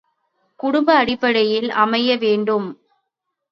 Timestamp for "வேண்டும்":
2.17-2.67